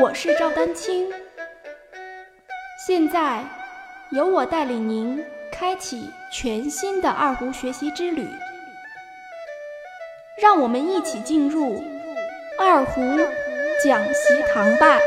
[0.00, 1.08] 我是赵丹青，
[2.86, 3.44] 现在
[4.10, 8.28] 由我带领您开启全新的二胡学习之旅，
[10.42, 11.84] 让我们一起进入
[12.58, 13.00] 二胡
[13.84, 14.98] 讲习堂吧。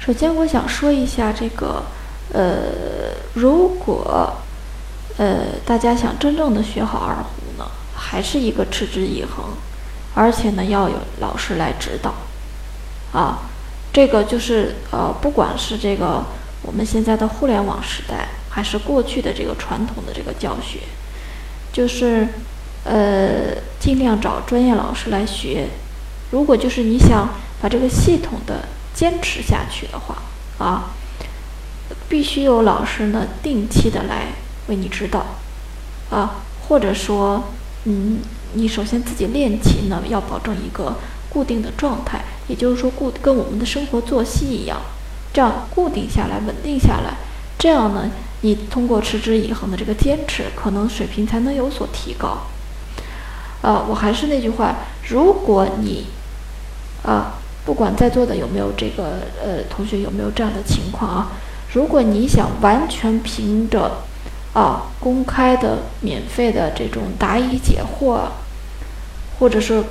[0.00, 1.82] 首先，我想说一下这个，
[2.32, 4.34] 呃，如果
[5.18, 9.44] 呃大家想真正的学好二胡呢，还是一个持之以恒，
[10.14, 12.14] 而且呢要有老师来指导。
[13.14, 13.38] 啊，
[13.92, 16.24] 这个就是呃，不管是这个
[16.62, 20.80] 我们现在的互联网时代，还是过去的这个传统的这个教学，
[21.72, 22.26] 就是
[22.82, 25.68] 呃，尽量找专业老师来学。
[26.32, 27.28] 如果就是你想
[27.62, 30.16] 把这个系统的坚持下去的话，
[30.58, 30.90] 啊，
[32.08, 34.32] 必须有老师呢定期的来
[34.66, 35.24] 为你指导，
[36.10, 37.44] 啊，或者说，
[37.84, 38.18] 嗯，
[38.54, 40.96] 你首先自己练琴呢要保证一个
[41.28, 42.24] 固定的状态。
[42.46, 44.80] 也就是说，固跟我们的生活作息一样，
[45.32, 47.16] 这样固定下来、稳定下来，
[47.58, 48.10] 这样呢，
[48.42, 52.38] 你通过持之以恒的这个坚持，可能水平才能有所提高。
[53.62, 54.76] 呃，我还是那句话，
[55.08, 56.06] 如果你，
[57.02, 61.32] 啊，不管在座的有没有这个呃同学有没有这样的情况啊，
[61.72, 64.02] 如果你想完全凭着
[64.52, 68.28] 啊公开的、免费的这种答疑解惑，
[69.38, 69.82] 或者是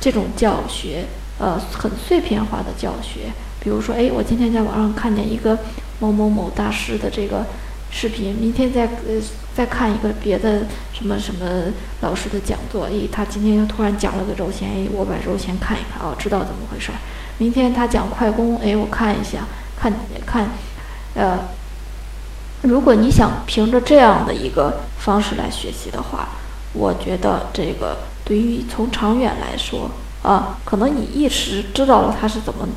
[0.00, 1.06] 这种教学。
[1.40, 5.58] 呃，很碎片化的教学，比如说，哎，我今天在网上看见一个
[5.98, 7.46] 某某某大师的这个
[7.90, 9.18] 视频，明天再呃
[9.56, 16.98] 再看一个别的什么什么老师的讲座，哎，他今天又突然讲了个柔弦，哎，我把柔弦看一看，哦，知道怎么回事儿。
[17.38, 19.90] 明天他讲快攻，哎，我看一下，看
[20.26, 20.46] 看，
[21.14, 21.38] 呃，
[22.60, 26.28] 如果你想凭着这样的一个方式来学习的话，
[26.74, 29.90] 我觉得这个对于从长远来说。
[30.22, 32.68] 啊，可能你一时知道了它是怎么，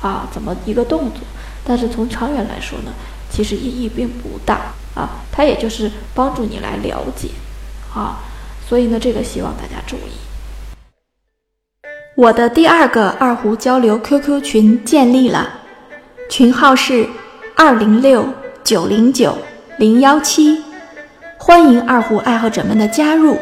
[0.00, 1.20] 啊，怎么一个动作，
[1.64, 2.92] 但是从长远来说呢，
[3.28, 5.22] 其实意义并不大啊。
[5.32, 7.30] 它也就是帮助你来了解，
[7.92, 8.20] 啊，
[8.68, 10.12] 所以呢，这个希望大家注意。
[12.14, 15.60] 我的第二个二胡交流 QQ 群建立了，
[16.30, 17.08] 群号是
[17.56, 18.24] 二零六
[18.62, 19.36] 九零九
[19.78, 20.62] 零幺七，
[21.38, 23.36] 欢迎二胡爱好者们的加入，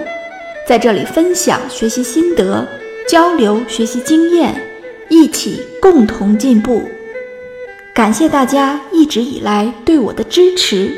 [0.67, 2.67] 在这里分享学习心得。
[3.09, 4.61] 交流学习经验，
[5.09, 6.83] 一起共同进步。
[7.95, 10.93] 感谢大家一直以来对我的支持。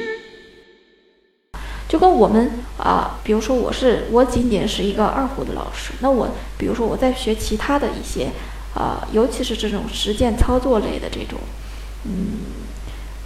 [1.86, 8.30] 就跟我们啊，比如说我是我仅仅是一个二胡的老师，那我比如说我在学其他的一些
[8.74, 11.38] 啊，尤其是这种实践操作类的这种
[12.04, 12.40] 嗯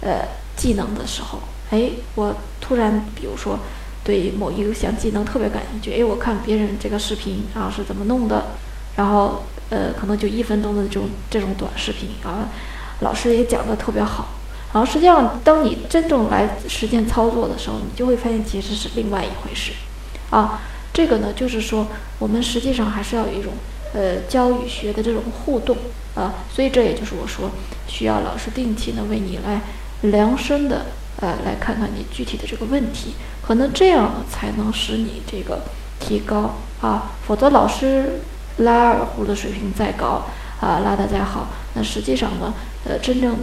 [0.01, 0.27] 呃
[0.57, 1.39] 技能的时候，
[1.71, 3.57] 哎，我突然比如说
[4.03, 8.43] 对某一项技能特别感兴趣，哎，我看别人这个视频啊是怎么弄的。
[8.95, 12.47] 然后，呃，可能就一分钟的这种这种短视频啊，
[12.99, 14.27] 老师也讲的特别好。
[14.71, 19.71] 然后实际上，当你真正来实践操作的时候，你就会发现其实是另外一回事。
[20.29, 20.61] 啊，
[20.93, 21.87] 这个呢，就是说
[22.19, 23.53] 我们实际上还是要有一种
[23.93, 25.75] 呃教与学的这种互动
[26.13, 26.33] 啊。
[26.53, 27.49] 所以这也就是我说
[27.87, 29.61] 需要老师定期呢为你来
[30.09, 30.85] 量身的
[31.19, 35.61] 呃来看看你具体的这个问题，可能这样才能使你这个
[35.99, 37.13] 提高啊。
[37.25, 38.21] 否则老师。
[38.57, 40.23] 拉二胡的水平再高
[40.59, 42.53] 啊，拉得再好，那实际上呢，
[42.85, 43.37] 呃，真正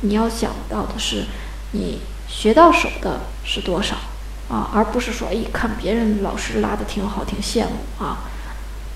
[0.00, 1.24] 你要想到的是，
[1.72, 3.96] 你学到手的是多少
[4.48, 8.18] 啊，而不是说，哎，看别人老师拉的挺好，挺羡慕啊，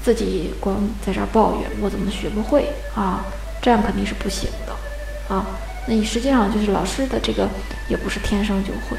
[0.03, 3.25] 自己光在这儿抱怨我怎么学不会啊，
[3.62, 5.47] 这样肯定是不行的啊。
[5.87, 7.49] 那你实际上就是老师的这个
[7.89, 8.97] 也不是天生就会，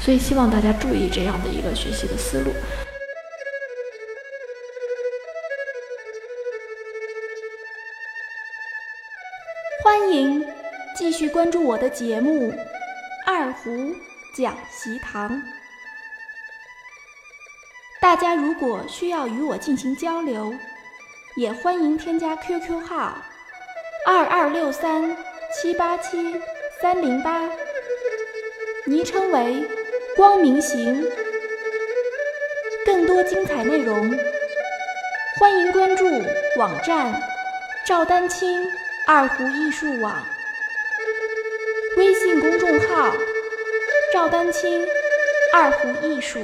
[0.00, 2.52] 所以希望大家注意这样的一个学习的思路。
[9.82, 10.46] 欢迎
[10.94, 12.52] 继续关注我的节目
[13.26, 13.92] 《二胡
[14.32, 15.28] 讲习堂》。
[18.00, 20.54] 大家如果需要与我进行交流，
[21.34, 23.18] 也欢迎添加 QQ 号
[24.06, 25.16] 二二六三
[25.52, 26.40] 七八七
[26.80, 27.42] 三零八，
[28.86, 29.68] 昵称为
[30.14, 31.04] “光明行”。
[32.86, 34.16] 更多精彩内容，
[35.40, 36.06] 欢迎关注
[36.56, 37.20] 网站
[37.84, 38.70] 赵丹青。
[39.14, 40.26] 二胡艺术网
[41.98, 43.12] 微信公众号：
[44.10, 44.88] 赵丹青
[45.52, 46.40] 二胡艺术。